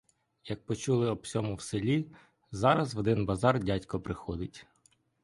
[0.45, 2.05] Як почули об сьому в селі,
[2.51, 4.65] зараз в один базар дядько приходить.